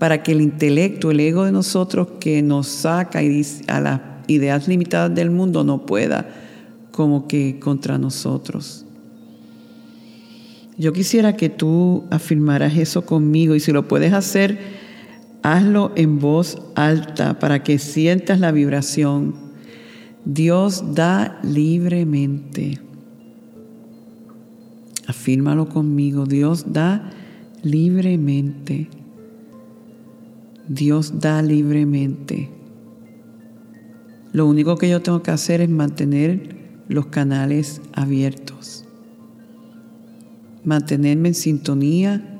para 0.00 0.24
que 0.24 0.32
el 0.32 0.40
intelecto, 0.40 1.12
el 1.12 1.20
ego 1.20 1.44
de 1.44 1.52
nosotros 1.52 2.08
que 2.18 2.42
nos 2.42 2.66
saca 2.66 3.20
a 3.20 3.80
las 3.80 4.00
ideas 4.26 4.66
limitadas 4.66 5.14
del 5.14 5.30
mundo 5.30 5.62
no 5.62 5.86
pueda 5.86 6.34
como 6.90 7.28
que 7.28 7.60
contra 7.60 7.96
nosotros. 7.96 8.86
Yo 10.80 10.92
quisiera 10.92 11.36
que 11.36 11.48
tú 11.48 12.04
afirmaras 12.10 12.76
eso 12.76 13.04
conmigo 13.04 13.54
y 13.54 13.60
si 13.60 13.70
lo 13.70 13.86
puedes 13.86 14.12
hacer, 14.12 14.58
Hazlo 15.42 15.92
en 15.96 16.18
voz 16.18 16.58
alta 16.74 17.38
para 17.38 17.62
que 17.62 17.78
sientas 17.78 18.40
la 18.40 18.52
vibración. 18.52 19.34
Dios 20.26 20.94
da 20.94 21.40
libremente. 21.42 22.78
Afírmalo 25.06 25.68
conmigo. 25.70 26.26
Dios 26.26 26.72
da 26.74 27.10
libremente. 27.62 28.88
Dios 30.68 31.20
da 31.20 31.40
libremente. 31.40 32.50
Lo 34.32 34.46
único 34.46 34.76
que 34.76 34.90
yo 34.90 35.00
tengo 35.00 35.22
que 35.22 35.30
hacer 35.30 35.62
es 35.62 35.70
mantener 35.70 36.54
los 36.88 37.06
canales 37.06 37.80
abiertos. 37.94 38.84
Mantenerme 40.64 41.28
en 41.28 41.34
sintonía 41.34 42.38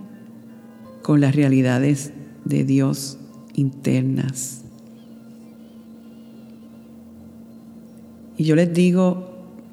con 1.02 1.20
las 1.20 1.34
realidades 1.34 2.12
de 2.44 2.64
Dios 2.64 3.18
internas. 3.54 4.62
Y 8.36 8.44
yo 8.44 8.56
les 8.56 8.72
digo 8.72 9.30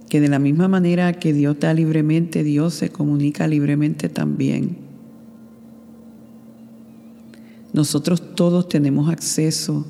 que 0.09 0.21
de 0.21 0.27
la 0.29 0.39
misma 0.39 0.67
manera 0.67 1.13
que 1.13 1.33
Dios 1.33 1.59
da 1.59 1.73
libremente, 1.73 2.43
Dios 2.43 2.73
se 2.73 2.89
comunica 2.89 3.47
libremente 3.47 4.09
también. 4.09 4.77
Nosotros 7.73 8.35
todos 8.35 8.67
tenemos 8.69 9.09
acceso 9.09 9.85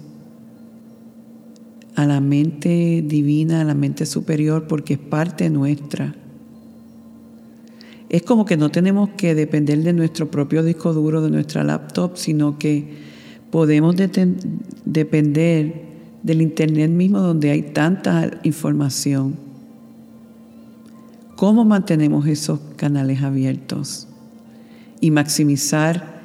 a 1.95 2.05
la 2.05 2.21
mente 2.21 3.03
divina, 3.05 3.61
a 3.61 3.63
la 3.63 3.73
mente 3.73 4.05
superior, 4.05 4.67
porque 4.67 4.93
es 4.93 4.99
parte 4.99 5.49
nuestra. 5.49 6.15
Es 8.09 8.23
como 8.23 8.45
que 8.45 8.55
no 8.55 8.69
tenemos 8.69 9.09
que 9.17 9.35
depender 9.35 9.79
de 9.83 9.93
nuestro 9.93 10.31
propio 10.31 10.63
disco 10.63 10.93
duro, 10.93 11.21
de 11.21 11.29
nuestra 11.29 11.63
laptop, 11.63 12.15
sino 12.15 12.57
que 12.57 12.87
podemos 13.51 13.95
depender 14.85 15.87
del 16.23 16.41
Internet 16.41 16.89
mismo 16.89 17.19
donde 17.19 17.51
hay 17.51 17.61
tanta 17.61 18.31
información. 18.43 19.35
¿Cómo 21.35 21.65
mantenemos 21.65 22.27
esos 22.27 22.59
canales 22.77 23.21
abiertos 23.21 24.07
y 25.01 25.11
maximizar 25.11 26.21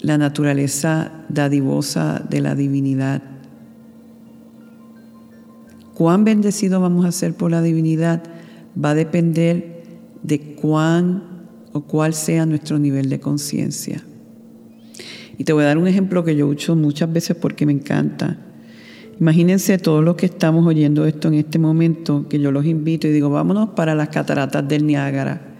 la 0.00 0.18
naturaleza 0.18 1.12
dadivosa 1.28 2.24
de 2.28 2.40
la 2.40 2.54
divinidad? 2.54 3.22
¿Cuán 5.94 6.24
bendecido 6.24 6.80
vamos 6.80 7.04
a 7.04 7.12
ser 7.12 7.34
por 7.34 7.50
la 7.50 7.60
divinidad? 7.60 8.22
Va 8.82 8.90
a 8.90 8.94
depender 8.94 9.79
de 10.22 10.54
cuán 10.54 11.22
o 11.72 11.82
cuál 11.82 12.14
sea 12.14 12.46
nuestro 12.46 12.78
nivel 12.78 13.08
de 13.08 13.20
conciencia. 13.20 14.04
Y 15.38 15.44
te 15.44 15.52
voy 15.52 15.64
a 15.64 15.68
dar 15.68 15.78
un 15.78 15.88
ejemplo 15.88 16.24
que 16.24 16.36
yo 16.36 16.46
uso 16.48 16.76
muchas 16.76 17.10
veces 17.12 17.36
porque 17.36 17.64
me 17.64 17.72
encanta. 17.72 18.38
Imagínense 19.18 19.78
todos 19.78 20.04
los 20.04 20.16
que 20.16 20.26
estamos 20.26 20.66
oyendo 20.66 21.06
esto 21.06 21.28
en 21.28 21.34
este 21.34 21.58
momento, 21.58 22.26
que 22.28 22.38
yo 22.38 22.52
los 22.52 22.66
invito 22.66 23.06
y 23.06 23.12
digo, 23.12 23.30
vámonos 23.30 23.70
para 23.70 23.94
las 23.94 24.08
cataratas 24.08 24.66
del 24.68 24.86
Niágara. 24.86 25.56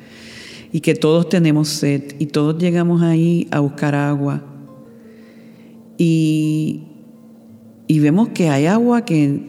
Y 0.73 0.81
que 0.81 0.95
todos 0.95 1.29
tenemos 1.29 1.69
sed 1.69 2.15
y 2.19 2.27
todos 2.27 2.59
llegamos 2.59 3.03
ahí 3.03 3.49
a 3.51 3.61
buscar 3.61 3.95
agua. 3.95 4.45
Y, 5.97 6.83
y 7.87 7.99
vemos 8.01 8.29
que 8.29 8.49
hay 8.51 8.67
agua 8.67 9.05
que 9.05 9.41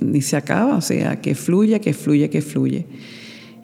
ni 0.00 0.20
se 0.20 0.36
acaba, 0.36 0.76
o 0.76 0.80
sea, 0.80 1.20
que 1.20 1.34
fluye, 1.34 1.80
que 1.80 1.92
fluye, 1.92 2.30
que 2.30 2.42
fluye. 2.42 2.86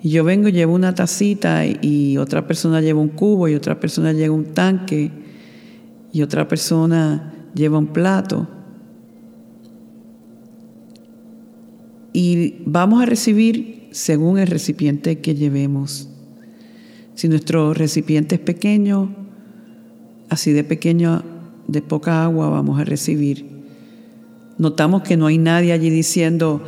Y 0.03 0.11
yo 0.11 0.25
vengo 0.25 0.49
y 0.49 0.53
llevo 0.53 0.75
una 0.75 0.95
tacita 0.95 1.67
y 1.67 2.17
otra 2.17 2.47
persona 2.47 2.81
lleva 2.81 3.01
un 3.01 3.09
cubo 3.09 3.49
y 3.49 3.55
otra 3.55 3.79
persona 3.79 4.13
lleva 4.13 4.35
un 4.35 4.55
tanque 4.55 5.11
y 6.13 6.23
otra 6.23 6.49
persona 6.49 7.35
lleva 7.55 7.79
un 7.79 7.89
plato. 7.89 8.49
Y 12.13 12.57
vamos 12.65 13.03
a 13.03 13.07
recibir 13.07 13.89
según 13.93 14.39
el 14.39 14.47
recipiente 14.47 15.21
que 15.21 15.35
llevemos. 15.35 16.09
Si 17.15 17.29
nuestro 17.29 17.75
recipiente 17.75 18.37
es 18.37 18.41
pequeño, 18.41 19.15
así 20.29 20.53
de 20.53 20.65
pequeño, 20.65 21.23
de 21.69 21.83
poca 21.83 22.25
agua 22.25 22.49
vamos 22.49 22.81
a 22.81 22.85
recibir. 22.85 23.45
Notamos 24.59 25.03
que 25.03 25.17
no 25.17 25.27
hay 25.27 25.39
nadie 25.39 25.73
allí 25.73 25.91
diciendo, 25.91 26.63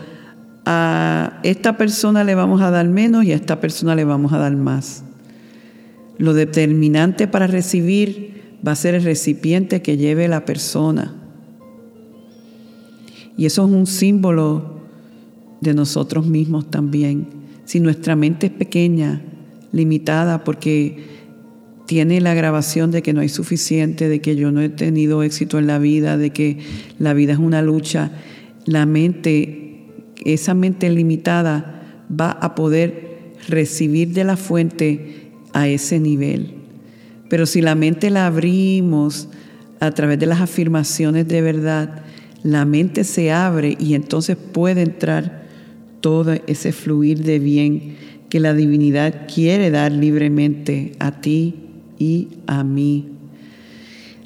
a 0.64 1.40
esta 1.42 1.76
persona 1.76 2.24
le 2.24 2.34
vamos 2.34 2.62
a 2.62 2.70
dar 2.70 2.88
menos 2.88 3.24
y 3.24 3.32
a 3.32 3.36
esta 3.36 3.60
persona 3.60 3.94
le 3.94 4.04
vamos 4.04 4.32
a 4.32 4.38
dar 4.38 4.54
más. 4.56 5.04
Lo 6.18 6.34
determinante 6.34 7.26
para 7.26 7.46
recibir 7.46 8.42
va 8.66 8.72
a 8.72 8.76
ser 8.76 8.94
el 8.94 9.02
recipiente 9.02 9.82
que 9.82 9.96
lleve 9.96 10.28
la 10.28 10.44
persona. 10.44 11.14
Y 13.36 13.46
eso 13.46 13.66
es 13.66 13.72
un 13.72 13.86
símbolo 13.86 14.82
de 15.60 15.74
nosotros 15.74 16.26
mismos 16.26 16.70
también. 16.70 17.26
Si 17.64 17.80
nuestra 17.80 18.14
mente 18.14 18.46
es 18.46 18.52
pequeña, 18.52 19.22
limitada, 19.72 20.44
porque 20.44 21.04
tiene 21.86 22.20
la 22.20 22.34
grabación 22.34 22.90
de 22.90 23.02
que 23.02 23.12
no 23.12 23.20
hay 23.20 23.28
suficiente, 23.28 24.08
de 24.08 24.20
que 24.20 24.36
yo 24.36 24.52
no 24.52 24.60
he 24.60 24.68
tenido 24.68 25.22
éxito 25.22 25.58
en 25.58 25.66
la 25.66 25.78
vida, 25.78 26.16
de 26.16 26.30
que 26.30 26.58
la 26.98 27.14
vida 27.14 27.32
es 27.32 27.38
una 27.38 27.62
lucha, 27.62 28.12
la 28.64 28.86
mente 28.86 29.61
esa 30.24 30.54
mente 30.54 30.90
limitada 30.90 31.82
va 32.08 32.30
a 32.30 32.54
poder 32.54 33.34
recibir 33.48 34.12
de 34.12 34.24
la 34.24 34.36
fuente 34.36 35.32
a 35.52 35.68
ese 35.68 35.98
nivel. 35.98 36.54
Pero 37.28 37.46
si 37.46 37.60
la 37.60 37.74
mente 37.74 38.10
la 38.10 38.26
abrimos 38.26 39.28
a 39.80 39.90
través 39.90 40.18
de 40.18 40.26
las 40.26 40.40
afirmaciones 40.40 41.26
de 41.28 41.40
verdad, 41.40 42.02
la 42.42 42.64
mente 42.64 43.04
se 43.04 43.32
abre 43.32 43.76
y 43.78 43.94
entonces 43.94 44.36
puede 44.36 44.82
entrar 44.82 45.42
todo 46.00 46.34
ese 46.46 46.72
fluir 46.72 47.22
de 47.22 47.38
bien 47.38 47.96
que 48.28 48.40
la 48.40 48.54
divinidad 48.54 49.26
quiere 49.32 49.70
dar 49.70 49.92
libremente 49.92 50.92
a 50.98 51.20
ti 51.20 51.54
y 51.98 52.28
a 52.46 52.64
mí. 52.64 53.08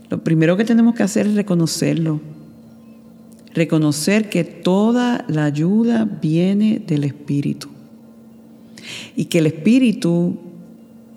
Lo 0.09 0.23
primero 0.23 0.57
que 0.57 0.65
tenemos 0.65 0.95
que 0.95 1.03
hacer 1.03 1.26
es 1.26 1.35
reconocerlo. 1.35 2.21
Reconocer 3.57 4.29
que 4.29 4.45
toda 4.45 5.25
la 5.29 5.47
ayuda 5.47 6.05
viene 6.05 6.79
del 6.79 7.05
Espíritu. 7.05 7.69
Y 9.17 9.25
que 9.25 9.39
el 9.39 9.47
Espíritu, 9.47 10.37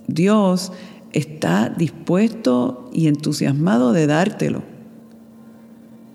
Dios, 0.07 0.71
está 1.11 1.67
dispuesto 1.67 2.89
y 2.93 3.07
entusiasmado 3.07 3.91
de 3.91 4.07
dártelo. 4.07 4.63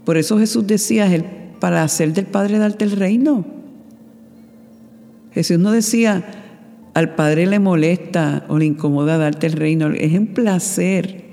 Por 0.06 0.16
eso 0.16 0.38
Jesús 0.38 0.66
decía, 0.66 1.06
para 1.60 1.82
hacer 1.82 2.14
del 2.14 2.24
Padre 2.26 2.56
darte 2.56 2.86
el 2.86 2.92
reino. 2.92 3.44
Jesús 5.32 5.58
no 5.58 5.72
decía, 5.72 6.24
al 6.94 7.14
Padre 7.16 7.46
le 7.46 7.58
molesta 7.58 8.46
o 8.48 8.56
le 8.56 8.64
incomoda 8.64 9.18
darte 9.18 9.46
el 9.46 9.52
reino, 9.52 9.88
es 9.88 10.18
un 10.18 10.28
placer. 10.28 11.23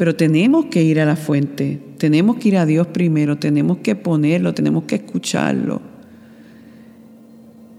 Pero 0.00 0.16
tenemos 0.16 0.64
que 0.70 0.82
ir 0.82 0.98
a 0.98 1.04
la 1.04 1.14
fuente, 1.14 1.78
tenemos 1.98 2.36
que 2.36 2.48
ir 2.48 2.56
a 2.56 2.64
Dios 2.64 2.86
primero, 2.86 3.36
tenemos 3.36 3.80
que 3.82 3.94
ponerlo, 3.94 4.54
tenemos 4.54 4.84
que 4.84 4.94
escucharlo. 4.94 5.82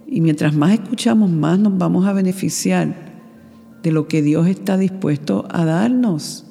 Y 0.06 0.22
mientras 0.22 0.54
más 0.54 0.74
escuchamos, 0.74 1.32
más 1.32 1.58
nos 1.58 1.76
vamos 1.80 2.06
a 2.06 2.14
beneficiar 2.14 2.94
de 3.82 3.92
lo 3.92 4.08
que 4.08 4.22
Dios 4.22 4.46
está 4.46 4.78
dispuesto 4.78 5.48
a 5.50 5.66
darnos. 5.66 6.46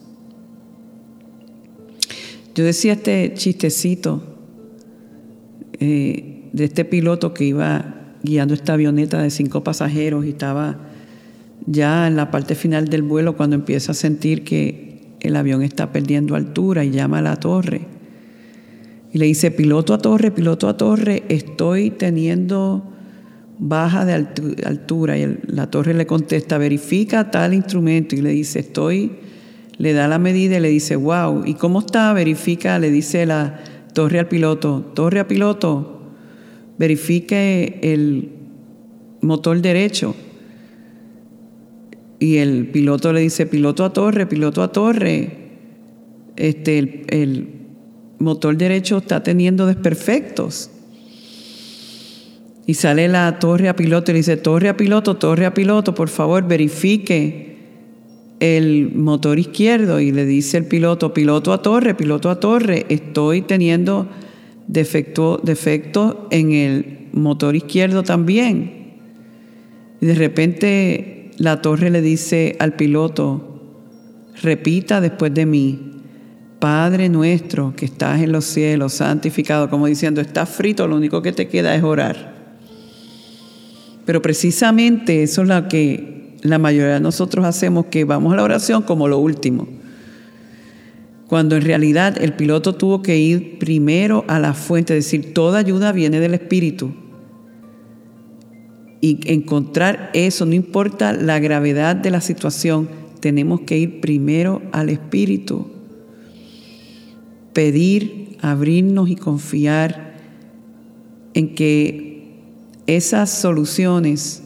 Yo 2.56 2.64
decía 2.64 2.94
este 2.94 3.32
chistecito 3.34 4.24
eh, 5.78 6.50
de 6.52 6.64
este 6.64 6.84
piloto 6.84 7.32
que 7.32 7.44
iba 7.44 8.16
guiando 8.24 8.54
esta 8.54 8.72
avioneta 8.72 9.22
de 9.22 9.30
cinco 9.30 9.62
pasajeros 9.62 10.26
y 10.26 10.30
estaba 10.30 10.80
ya 11.64 12.08
en 12.08 12.16
la 12.16 12.32
parte 12.32 12.56
final 12.56 12.88
del 12.88 13.02
vuelo 13.02 13.36
cuando 13.36 13.54
empieza 13.54 13.92
a 13.92 13.94
sentir 13.94 14.42
que 14.42 14.89
el 15.20 15.36
avión 15.36 15.62
está 15.62 15.92
perdiendo 15.92 16.34
altura 16.34 16.84
y 16.84 16.90
llama 16.90 17.18
a 17.18 17.22
la 17.22 17.36
torre. 17.36 17.82
Y 19.12 19.18
le 19.18 19.26
dice, 19.26 19.50
piloto 19.50 19.92
a 19.92 19.98
torre, 19.98 20.30
piloto 20.30 20.68
a 20.68 20.76
torre, 20.76 21.24
estoy 21.28 21.90
teniendo 21.90 22.84
baja 23.58 24.04
de 24.04 24.12
altura. 24.64 25.18
Y 25.18 25.38
la 25.46 25.68
torre 25.68 25.94
le 25.94 26.06
contesta, 26.06 26.58
verifica 26.58 27.30
tal 27.30 27.54
instrumento. 27.54 28.14
Y 28.14 28.22
le 28.22 28.30
dice, 28.30 28.60
estoy, 28.60 29.12
le 29.78 29.92
da 29.92 30.06
la 30.06 30.18
medida 30.18 30.58
y 30.58 30.60
le 30.60 30.68
dice, 30.68 30.96
wow. 30.96 31.44
¿Y 31.44 31.54
cómo 31.54 31.80
está? 31.80 32.12
Verifica, 32.12 32.78
le 32.78 32.90
dice 32.90 33.26
la 33.26 33.60
torre 33.92 34.20
al 34.20 34.28
piloto, 34.28 34.92
torre 34.94 35.20
a 35.20 35.26
piloto, 35.26 36.02
verifique 36.78 37.80
el 37.82 38.30
motor 39.20 39.60
derecho. 39.60 40.14
Y 42.20 42.36
el 42.36 42.68
piloto 42.68 43.12
le 43.12 43.20
dice, 43.22 43.46
piloto 43.46 43.84
a 43.84 43.92
torre, 43.92 44.26
piloto 44.26 44.62
a 44.62 44.70
torre, 44.70 45.30
este, 46.36 47.04
el, 47.08 47.60
motor 48.20 48.56
derecho 48.56 48.98
está 48.98 49.22
teniendo 49.22 49.66
desperfectos. 49.66 50.70
Y 52.66 52.74
sale 52.74 53.08
la 53.08 53.40
torre 53.40 53.68
a 53.68 53.74
piloto 53.74 54.12
y 54.12 54.14
le 54.14 54.18
dice, 54.18 54.36
torre 54.36 54.68
a 54.68 54.76
piloto, 54.76 55.16
torre 55.16 55.46
a 55.46 55.54
piloto, 55.54 55.94
por 55.94 56.08
favor, 56.08 56.46
verifique 56.46 57.56
el 58.38 58.92
motor 58.94 59.38
izquierdo. 59.38 59.98
Y 59.98 60.12
le 60.12 60.24
dice 60.24 60.58
el 60.58 60.66
piloto, 60.66 61.12
piloto 61.12 61.52
a 61.52 61.62
torre, 61.62 61.94
piloto 61.94 62.30
a 62.30 62.38
torre, 62.38 62.86
estoy 62.90 63.42
teniendo 63.42 64.06
defecto, 64.68 65.40
defecto 65.42 66.28
en 66.30 66.52
el 66.52 67.08
motor 67.12 67.56
izquierdo 67.56 68.04
también. 68.04 68.92
Y 70.00 70.06
de 70.06 70.14
repente 70.14 71.19
la 71.40 71.62
torre 71.62 71.88
le 71.88 72.02
dice 72.02 72.54
al 72.59 72.75
piloto, 72.75 73.62
repita 74.42 75.00
después 75.00 75.32
de 75.32 75.47
mí, 75.47 75.87
Padre 76.59 77.08
nuestro 77.08 77.73
que 77.75 77.86
estás 77.86 78.21
en 78.21 78.32
los 78.32 78.45
cielos, 78.45 78.93
santificado, 78.93 79.71
como 79.71 79.86
diciendo, 79.86 80.21
estás 80.21 80.50
frito, 80.50 80.86
lo 80.86 80.97
único 80.97 81.23
que 81.23 81.32
te 81.32 81.49
queda 81.49 81.75
es 81.75 81.82
orar. 81.82 82.34
Pero 84.04 84.21
precisamente 84.21 85.23
eso 85.23 85.41
es 85.41 85.49
lo 85.49 85.67
que 85.67 86.36
la 86.43 86.58
mayoría 86.58 86.95
de 86.95 87.00
nosotros 87.00 87.47
hacemos, 87.47 87.86
que 87.86 88.04
vamos 88.04 88.34
a 88.34 88.36
la 88.36 88.43
oración 88.43 88.82
como 88.82 89.08
lo 89.08 89.17
último 89.17 89.80
cuando 91.30 91.54
en 91.54 91.62
realidad 91.62 92.21
el 92.21 92.32
piloto 92.32 92.75
tuvo 92.75 93.02
que 93.02 93.17
ir 93.17 93.60
primero 93.60 94.25
a 94.26 94.41
la 94.41 94.52
fuente, 94.52 94.99
es 94.99 95.04
decir, 95.04 95.32
toda 95.32 95.60
ayuda 95.60 95.93
viene 95.93 96.19
del 96.19 96.34
Espíritu. 96.34 96.93
Y 99.00 99.21
encontrar 99.32 100.10
eso, 100.13 100.45
no 100.45 100.54
importa 100.54 101.13
la 101.13 101.39
gravedad 101.39 101.97
de 101.97 102.10
la 102.10 102.21
situación, 102.21 102.89
tenemos 103.21 103.63
que 103.63 103.78
ir 103.78 104.00
primero 104.00 104.63
al 104.73 104.91
Espíritu. 104.91 105.71
Pedir, 107.52 108.36
abrirnos 108.41 109.08
y 109.08 109.17
confiar 109.17 110.17
en 111.34 111.54
que 111.54 112.10
esas 112.86 113.30
soluciones 113.30 114.43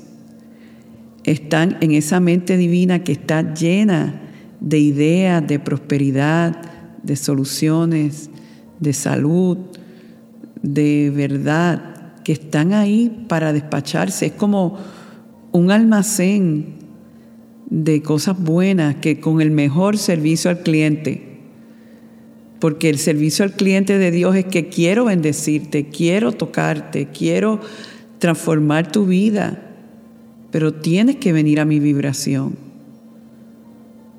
están 1.25 1.79
en 1.81 1.93
esa 1.93 2.21
mente 2.21 2.57
divina 2.57 3.03
que 3.03 3.13
está 3.13 3.55
llena 3.55 4.21
de 4.61 4.79
ideas, 4.79 5.47
de 5.47 5.59
prosperidad, 5.59 6.57
de 7.03 7.17
soluciones, 7.17 8.31
de 8.81 8.93
salud, 8.93 9.59
de 10.63 11.13
verdad, 11.15 11.94
que 12.25 12.33
están 12.33 12.73
ahí 12.73 13.25
para 13.29 13.53
despacharse. 13.53 14.27
Es 14.27 14.33
como 14.33 14.79
un 15.53 15.71
almacén 15.71 16.75
de 17.71 18.03
cosas 18.03 18.39
buenas 18.41 18.97
que 18.97 19.21
con 19.21 19.41
el 19.41 19.51
mejor 19.51 19.99
servicio 19.99 20.51
al 20.51 20.63
cliente. 20.63 21.35
Porque 22.59 22.89
el 22.89 22.99
servicio 22.99 23.45
al 23.45 23.53
cliente 23.53 23.99
de 23.99 24.11
Dios 24.11 24.35
es 24.37 24.47
que 24.47 24.69
quiero 24.69 25.05
bendecirte, 25.05 25.89
quiero 25.89 26.33
tocarte, 26.33 27.09
quiero 27.09 27.61
transformar 28.19 28.91
tu 28.91 29.07
vida, 29.07 29.71
pero 30.51 30.73
tienes 30.73 31.17
que 31.17 31.33
venir 31.33 31.61
a 31.61 31.67
mi 31.67 31.79
vibración. 31.79 32.57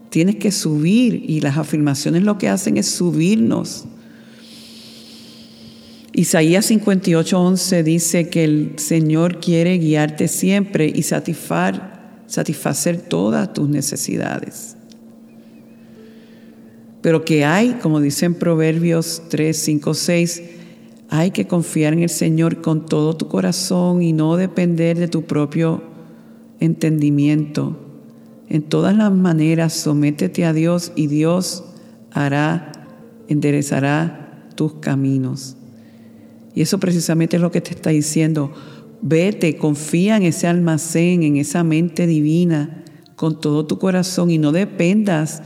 Tienes 0.10 0.36
que 0.36 0.52
subir 0.52 1.26
y 1.28 1.41
las 1.41 1.58
afirmaciones 1.58 2.24
lo 2.24 2.38
que 2.38 2.50
hacen 2.50 2.78
es 2.78 2.88
subirnos. 2.88 3.86
Isaías 6.17 6.71
58:11 6.71 7.84
dice 7.84 8.30
que 8.30 8.45
el 8.45 8.73
Señor 8.78 9.41
quiere 9.41 9.78
guiarte 9.78 10.30
siempre 10.30 10.88
y 10.88 11.04
satisfacer 11.04 13.01
todas 13.01 13.51
tus 13.51 13.67
necesidades. 13.67 14.78
Pero 17.01 17.25
que 17.25 17.43
hay, 17.43 17.71
como 17.82 17.99
dicen 17.99 18.34
Proverbios 18.34 19.23
3, 19.28 19.58
5, 19.58 19.93
6, 19.93 20.43
hay 21.10 21.32
que 21.32 21.47
confiar 21.47 21.91
en 21.91 22.04
el 22.04 22.10
Señor 22.10 22.62
con 22.62 22.86
todo 22.86 23.17
tu 23.17 23.28
corazón 23.28 24.01
y 24.01 24.13
no 24.13 24.38
depender 24.38 24.97
de 24.97 25.10
tu 25.10 25.23
propio 25.23 25.84
entendimiento. 26.62 27.78
En 28.47 28.62
todas 28.62 28.95
las 28.95 29.12
maneras, 29.12 29.73
sométete 29.73 30.45
a 30.45 30.54
Dios 30.54 30.93
y 30.95 31.08
Dios 31.08 31.65
hará, 32.12 32.71
enderezará 33.28 34.47
tus 34.56 34.75
caminos. 34.75 35.58
Y 36.56 36.62
eso 36.62 36.80
precisamente 36.80 37.36
es 37.36 37.41
lo 37.41 37.52
que 37.52 37.62
te 37.62 37.72
está 37.72 37.89
diciendo. 37.89 38.54
Vete, 39.02 39.58
confía 39.58 40.18
en 40.18 40.24
ese 40.24 40.48
almacén, 40.48 41.22
en 41.22 41.36
esa 41.36 41.63
mente 41.63 42.08
divina, 42.08 42.84
con 43.15 43.39
todo 43.39 43.65
tu 43.65 43.78
corazón 43.78 44.32
y 44.32 44.38
no 44.38 44.52
dependas 44.52 45.44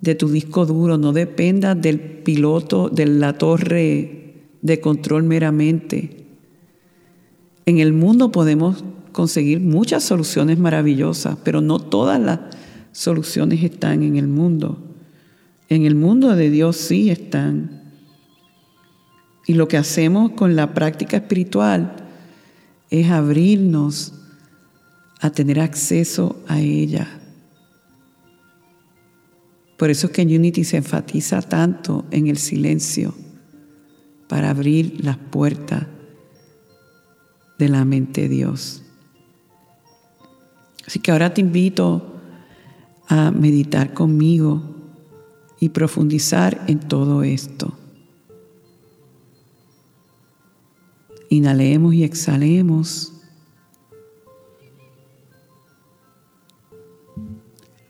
de 0.00 0.14
tu 0.14 0.28
disco 0.28 0.66
duro, 0.66 0.96
no 0.96 1.12
dependas 1.12 1.80
del 1.80 2.00
piloto, 2.00 2.88
de 2.88 3.06
la 3.06 3.34
torre 3.34 4.18
de 4.62 4.80
control 4.80 5.24
meramente. 5.24 6.26
En 7.66 7.78
el 7.78 7.92
mundo 7.92 8.32
podemos 8.32 8.84
conseguir 9.12 9.60
muchas 9.60 10.04
soluciones 10.04 10.58
maravillosas, 10.58 11.36
pero 11.44 11.60
no 11.60 11.78
todas 11.78 12.20
las 12.20 12.40
soluciones 12.92 13.62
están 13.62 14.02
en 14.02 14.16
el 14.16 14.28
mundo. 14.28 14.78
En 15.68 15.84
el 15.84 15.94
mundo 15.94 16.34
de 16.34 16.50
Dios 16.50 16.76
sí 16.76 17.10
están. 17.10 17.77
Y 19.48 19.54
lo 19.54 19.66
que 19.66 19.78
hacemos 19.78 20.32
con 20.32 20.56
la 20.56 20.74
práctica 20.74 21.16
espiritual 21.16 21.96
es 22.90 23.10
abrirnos 23.10 24.12
a 25.20 25.30
tener 25.30 25.58
acceso 25.58 26.44
a 26.48 26.60
ella. 26.60 27.08
Por 29.78 29.88
eso 29.88 30.08
es 30.08 30.12
que 30.12 30.20
en 30.20 30.36
Unity 30.36 30.64
se 30.64 30.76
enfatiza 30.76 31.40
tanto 31.40 32.04
en 32.10 32.26
el 32.26 32.36
silencio 32.36 33.14
para 34.28 34.50
abrir 34.50 35.02
las 35.02 35.16
puertas 35.16 35.86
de 37.58 37.68
la 37.70 37.86
mente 37.86 38.22
de 38.22 38.28
Dios. 38.28 38.82
Así 40.86 41.00
que 41.00 41.10
ahora 41.10 41.32
te 41.32 41.40
invito 41.40 42.20
a 43.08 43.30
meditar 43.30 43.94
conmigo 43.94 44.62
y 45.58 45.70
profundizar 45.70 46.66
en 46.66 46.80
todo 46.80 47.22
esto. 47.22 47.77
Inhalemos 51.30 51.92
y 51.92 52.04
exhalemos. 52.04 53.12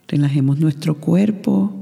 Relajemos 0.09 0.59
nuestro 0.59 0.98
cuerpo. 0.98 1.72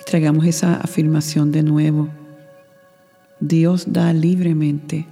Y 0.00 0.04
traigamos 0.04 0.46
esa 0.46 0.76
afirmación 0.76 1.52
de 1.52 1.62
nuevo. 1.62 2.08
Dios 3.40 3.92
da 3.92 4.12
libremente 4.14 5.06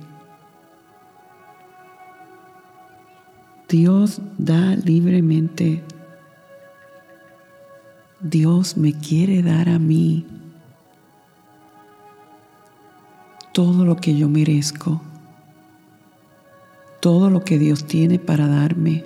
Dios 3.69 4.21
da 4.39 4.77
libremente. 4.77 5.83
Dios 8.21 8.77
me 8.77 8.93
quiere 8.93 9.43
dar 9.43 9.69
a 9.69 9.81
mí 9.81 10.25
todo 13.53 13.85
lo 13.85 13.97
que 13.97 14.17
yo 14.17 14.29
merezco, 14.29 15.01
todo 17.01 17.29
lo 17.29 17.43
que 17.43 17.59
Dios 17.59 17.87
tiene 17.87 18.21
para 18.21 18.47
darme, 18.47 19.05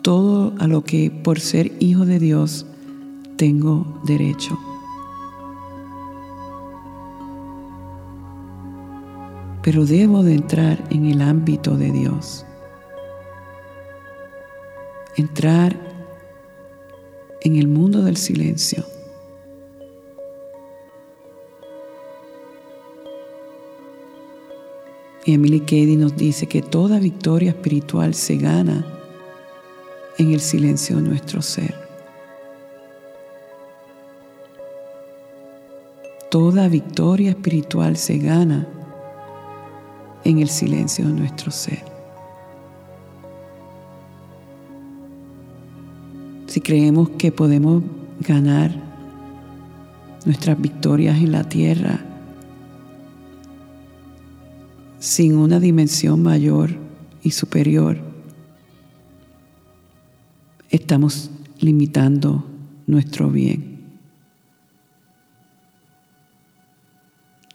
todo 0.00 0.54
a 0.58 0.66
lo 0.66 0.84
que 0.84 1.10
por 1.10 1.40
ser 1.40 1.72
hijo 1.78 2.06
de 2.06 2.18
Dios 2.18 2.64
tengo 3.36 4.00
derecho. 4.06 4.58
Pero 9.62 9.84
debo 9.84 10.22
de 10.22 10.34
entrar 10.34 10.82
en 10.90 11.06
el 11.06 11.20
ámbito 11.20 11.76
de 11.76 11.90
Dios. 11.90 12.46
Entrar 15.16 15.76
en 17.40 17.56
el 17.56 17.68
mundo 17.68 18.02
del 18.02 18.16
silencio. 18.16 18.84
Y 25.24 25.34
Emily 25.34 25.60
Cady 25.60 25.96
nos 25.96 26.16
dice 26.16 26.46
que 26.46 26.62
toda 26.62 26.98
victoria 26.98 27.50
espiritual 27.50 28.14
se 28.14 28.36
gana 28.36 28.86
en 30.16 30.32
el 30.32 30.40
silencio 30.40 30.96
de 30.96 31.02
nuestro 31.02 31.42
ser. 31.42 31.74
Toda 36.30 36.68
victoria 36.68 37.30
espiritual 37.30 37.96
se 37.96 38.18
gana 38.18 38.66
en 40.24 40.38
el 40.40 40.48
silencio 40.48 41.06
de 41.06 41.12
nuestro 41.12 41.50
ser. 41.50 41.98
si 46.48 46.62
creemos 46.62 47.10
que 47.10 47.30
podemos 47.30 47.84
ganar 48.20 48.74
nuestras 50.24 50.60
victorias 50.60 51.18
en 51.18 51.30
la 51.30 51.44
tierra 51.44 52.00
sin 54.98 55.36
una 55.36 55.60
dimensión 55.60 56.22
mayor 56.22 56.70
y 57.22 57.30
superior, 57.30 57.98
estamos 60.70 61.30
limitando 61.60 62.44
nuestro 62.86 63.30
bien. 63.30 63.78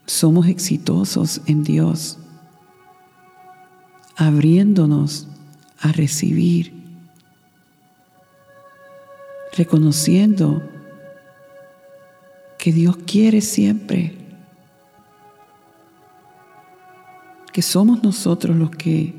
Somos 0.05 0.47
exitosos 0.47 1.41
en 1.47 1.63
Dios, 1.63 2.19
abriéndonos 4.15 5.27
a 5.79 5.91
recibir 5.91 6.83
reconociendo 9.55 10.63
que 12.57 12.71
Dios 12.71 12.97
quiere 13.05 13.41
siempre, 13.41 14.15
que 17.51 17.61
somos 17.61 18.01
nosotros 18.01 18.57
los 18.57 18.71
que 18.71 19.13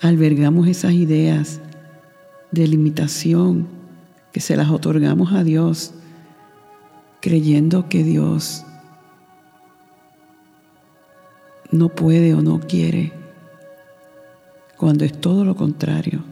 albergamos 0.00 0.68
esas 0.68 0.92
ideas 0.92 1.60
de 2.50 2.66
limitación, 2.66 3.66
que 4.32 4.40
se 4.40 4.56
las 4.56 4.68
otorgamos 4.70 5.32
a 5.32 5.42
Dios, 5.42 5.94
creyendo 7.20 7.88
que 7.88 8.04
Dios 8.04 8.64
no 11.70 11.88
puede 11.88 12.34
o 12.34 12.42
no 12.42 12.60
quiere, 12.60 13.12
cuando 14.78 15.04
es 15.04 15.20
todo 15.20 15.44
lo 15.44 15.56
contrario. 15.56 16.22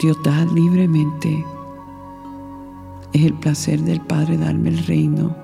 Dios 0.00 0.16
da 0.24 0.46
libremente. 0.46 1.44
Es 3.12 3.22
el 3.22 3.34
placer 3.34 3.80
del 3.80 4.00
Padre 4.00 4.38
darme 4.38 4.70
el 4.70 4.86
reino. 4.86 5.36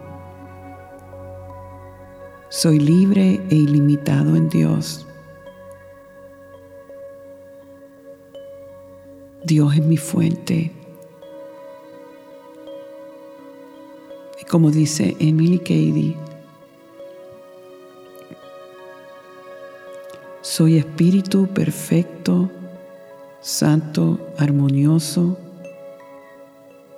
Soy 2.48 2.78
libre 2.78 3.44
e 3.50 3.54
ilimitado 3.54 4.34
en 4.34 4.48
Dios. 4.48 5.06
Dios 9.44 9.74
es 9.74 9.84
mi 9.84 9.98
fuente. 9.98 10.72
Y 14.40 14.44
como 14.46 14.70
dice 14.70 15.14
Emily 15.18 15.58
Cady, 15.58 16.16
soy 20.56 20.78
espíritu 20.78 21.48
perfecto 21.48 22.50
santo, 23.42 24.18
armonioso. 24.38 25.36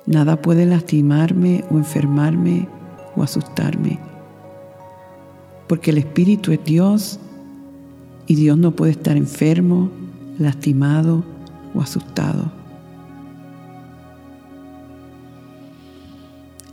Nada 0.05 0.41
puede 0.41 0.65
lastimarme 0.65 1.65
o 1.69 1.75
enfermarme 1.75 2.69
o 3.17 3.21
asustarme, 3.21 3.99
porque 5.67 5.91
el 5.91 5.97
Espíritu 5.97 6.53
es 6.53 6.63
Dios 6.63 7.19
y 8.27 8.35
Dios 8.35 8.57
no 8.57 8.71
puede 8.71 8.93
estar 8.93 9.17
enfermo, 9.17 9.91
lastimado 10.37 11.25
o 11.75 11.81
asustado. 11.81 12.49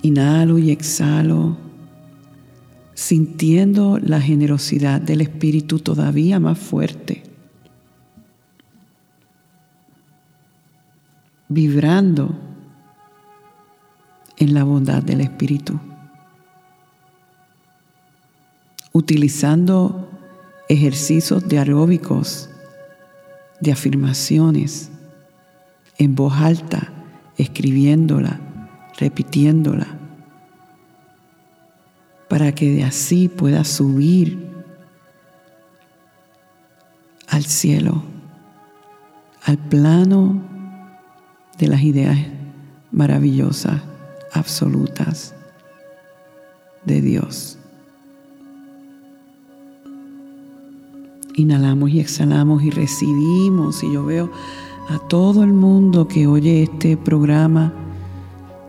Inhalo 0.03 0.57
y 0.57 0.71
exhalo, 0.71 1.57
sintiendo 2.97 3.99
la 4.03 4.21
generosidad 4.21 5.01
del 5.01 5.21
Espíritu 5.21 5.79
todavía 5.79 6.41
más 6.41 6.59
fuerte. 6.59 7.23
vibrando 11.49 12.35
en 14.37 14.55
la 14.55 14.65
bondad 14.65 15.03
del 15.03 15.21
Espíritu, 15.21 15.79
utilizando 18.93 20.11
ejercicios 20.69 21.47
de 21.49 21.59
aeróbicos, 21.59 22.51
de 23.61 23.73
afirmaciones, 23.73 24.91
en 25.99 26.15
voz 26.15 26.35
alta, 26.35 26.93
escribiéndola, 27.39 28.41
repitiéndola, 28.99 29.96
para 32.29 32.53
que 32.53 32.71
de 32.71 32.85
así 32.85 33.29
pueda 33.29 33.65
subir 33.65 34.47
al 37.29 37.45
cielo, 37.45 38.03
al 39.45 39.59
plano 39.59 40.43
de 41.59 41.69
las 41.69 41.83
ideas 41.83 42.19
maravillosas, 42.91 43.83
absolutas 44.33 45.35
de 46.85 47.01
Dios. 47.01 47.59
Inhalamos 51.37 51.91
y 51.91 52.01
exhalamos 52.01 52.63
y 52.63 52.71
recibimos. 52.71 53.83
Y 53.83 53.93
yo 53.93 54.05
veo 54.07 54.31
a 54.89 54.99
todo 55.09 55.45
el 55.45 55.53
mundo 55.53 56.09
que 56.09 56.27
oye 56.27 56.63
este 56.63 56.97
programa, 56.97 57.73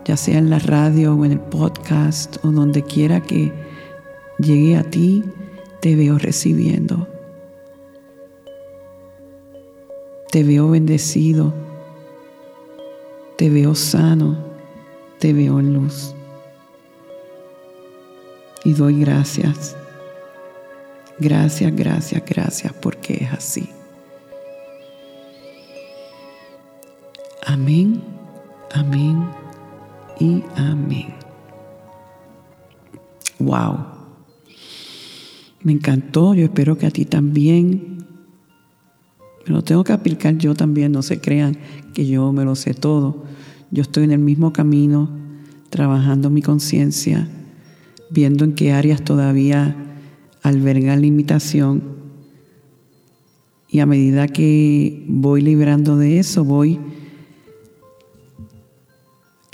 ya 0.07 0.17
sea 0.17 0.37
en 0.37 0.49
la 0.49 0.59
radio 0.59 1.15
o 1.15 1.25
en 1.25 1.33
el 1.33 1.39
podcast 1.39 2.43
o 2.43 2.51
donde 2.51 2.81
quiera 2.81 3.21
que 3.21 3.51
llegue 4.39 4.77
a 4.77 4.83
ti, 4.83 5.23
te 5.81 5.95
veo 5.95 6.17
recibiendo. 6.17 7.07
Te 10.31 10.43
veo 10.43 10.69
bendecido 10.69 11.53
te 13.37 13.51
veo 13.51 13.75
sano, 13.75 14.35
te 15.19 15.31
veo 15.31 15.59
en 15.59 15.73
luz. 15.73 16.13
Y 18.63 18.73
doy 18.73 18.99
gracias. 18.99 19.77
Gracias, 21.19 21.73
gracias, 21.75 22.23
gracias 22.25 22.73
porque 22.73 23.13
es 23.21 23.31
así. 23.31 23.69
Amén, 27.45 28.03
amén 28.73 29.46
y 30.19 30.43
amén. 30.55 31.07
Wow. 33.39 33.77
Me 35.63 35.73
encantó, 35.73 36.33
yo 36.33 36.45
espero 36.45 36.77
que 36.77 36.85
a 36.85 36.91
ti 36.91 37.05
también. 37.05 38.05
Me 39.45 39.53
lo 39.53 39.63
tengo 39.63 39.83
que 39.83 39.93
aplicar 39.93 40.37
yo 40.37 40.55
también, 40.55 40.91
no 40.91 41.01
se 41.01 41.19
crean 41.19 41.57
que 41.93 42.05
yo 42.05 42.31
me 42.31 42.45
lo 42.45 42.55
sé 42.55 42.73
todo. 42.73 43.23
Yo 43.71 43.81
estoy 43.81 44.05
en 44.05 44.11
el 44.11 44.19
mismo 44.19 44.53
camino, 44.53 45.09
trabajando 45.69 46.29
mi 46.29 46.41
conciencia, 46.41 47.27
viendo 48.09 48.45
en 48.45 48.53
qué 48.53 48.71
áreas 48.71 49.03
todavía 49.03 49.75
albergan 50.41 51.01
limitación. 51.01 51.83
Y 53.69 53.79
a 53.79 53.85
medida 53.85 54.27
que 54.27 55.05
voy 55.07 55.41
librando 55.41 55.97
de 55.97 56.19
eso, 56.19 56.45
voy 56.45 56.79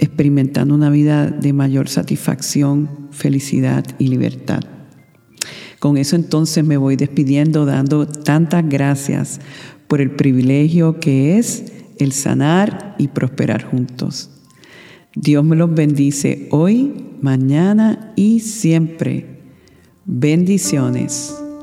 experimentando 0.04 0.76
una 0.76 0.90
vida 0.90 1.28
de 1.28 1.54
mayor 1.54 1.88
satisfacción, 1.88 3.08
felicidad 3.12 3.86
y 4.00 4.08
libertad. 4.08 4.62
Con 5.80 5.98
eso 5.98 6.16
entonces 6.16 6.64
me 6.64 6.78
voy 6.78 6.96
despidiendo 6.96 7.66
dando 7.66 8.06
tantas 8.06 8.68
gracias 8.68 9.40
por 9.88 10.02
el 10.02 10.12
privilegio 10.12 11.00
que 11.00 11.38
es 11.38 11.72
el 12.00 12.12
sanar 12.12 12.96
y 12.98 13.08
prosperar 13.08 13.64
juntos. 13.64 14.30
Dios 15.16 15.44
me 15.44 15.56
los 15.56 15.74
bendice 15.74 16.48
hoy, 16.52 16.94
mañana 17.22 18.14
y 18.16 18.40
siempre. 18.40 19.40
Bendiciones. 20.06 21.43